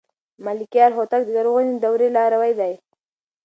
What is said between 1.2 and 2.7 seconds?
د لرغونې دورې لاروی